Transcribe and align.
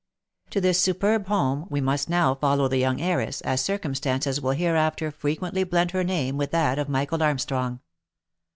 To 0.49 0.59
this 0.59 0.81
superb 0.81 1.27
home 1.27 1.67
we 1.69 1.79
must 1.79 2.09
now 2.09 2.33
follow 2.33 2.67
the 2.67 2.79
young 2.79 2.99
heiress, 2.99 3.39
as 3.41 3.61
circumstances 3.61 4.41
will 4.41 4.53
hereafter 4.53 5.11
frequently 5.11 5.63
blend 5.63 5.91
her 5.91 6.03
name 6.03 6.37
with 6.37 6.49
that 6.49 6.79
of 6.79 6.89
Michael 6.89 7.21
Arm 7.21 7.37
strong. 7.37 7.81